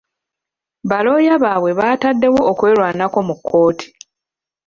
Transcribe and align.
Balooya 0.89 1.35
baabwe 1.43 1.71
bataddeyo 1.79 2.39
okwerwanako 2.51 3.17
mu 3.27 3.35
kkooti. 3.39 3.87